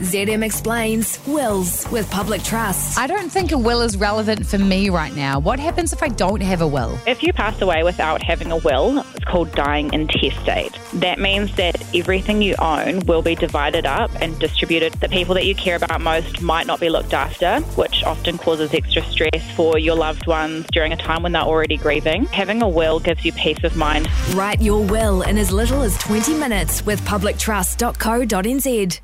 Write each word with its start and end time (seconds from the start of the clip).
ZM 0.00 0.42
explains 0.42 1.18
wills 1.26 1.86
with 1.90 2.10
public 2.10 2.42
trust. 2.42 2.98
I 2.98 3.06
don't 3.06 3.30
think 3.30 3.52
a 3.52 3.58
will 3.58 3.82
is 3.82 3.98
relevant 3.98 4.46
for 4.46 4.56
me 4.56 4.88
right 4.88 5.14
now. 5.14 5.38
What 5.38 5.60
happens 5.60 5.92
if 5.92 6.02
I 6.02 6.08
don't 6.08 6.40
have 6.40 6.62
a 6.62 6.66
will? 6.66 6.98
If 7.06 7.22
you 7.22 7.34
pass 7.34 7.60
away 7.60 7.82
without 7.82 8.22
having 8.22 8.50
a 8.50 8.56
will, 8.56 9.04
it's 9.14 9.26
called 9.26 9.52
dying 9.52 9.92
intestate. 9.92 10.78
That 10.94 11.18
means 11.18 11.54
that 11.56 11.76
everything 11.94 12.40
you 12.40 12.54
own 12.60 13.00
will 13.00 13.20
be 13.20 13.34
divided 13.34 13.84
up 13.84 14.10
and 14.22 14.38
distributed. 14.38 14.94
The 14.94 15.10
people 15.10 15.34
that 15.34 15.44
you 15.44 15.54
care 15.54 15.76
about 15.76 16.00
most 16.00 16.40
might 16.40 16.66
not 16.66 16.80
be 16.80 16.88
looked 16.88 17.12
after, 17.12 17.60
which 17.76 18.02
often 18.04 18.38
causes 18.38 18.72
extra 18.72 19.02
stress 19.02 19.50
for 19.54 19.78
your 19.78 19.96
loved 19.96 20.26
ones 20.26 20.64
during 20.72 20.94
a 20.94 20.96
time 20.96 21.22
when 21.22 21.32
they're 21.32 21.42
already 21.42 21.76
grieving. 21.76 22.24
Having 22.26 22.62
a 22.62 22.68
will 22.68 23.00
gives 23.00 23.22
you 23.22 23.32
peace 23.32 23.62
of 23.64 23.76
mind. 23.76 24.08
Write 24.30 24.62
your 24.62 24.82
will 24.82 25.20
in 25.20 25.36
as 25.36 25.52
little 25.52 25.82
as 25.82 25.98
20 25.98 26.32
minutes 26.38 26.86
with 26.86 27.02
publictrust.co.nz. 27.02 29.00